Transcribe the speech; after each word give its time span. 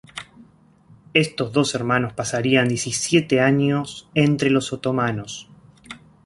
Estos 1.13 1.53
dos 1.53 1.75
hermanos 1.75 2.13
pasarían 2.13 2.69
diecisiete 2.69 3.39
años 3.39 4.09
entre 4.15 4.49
los 4.49 4.73
otomanos. 4.73 5.47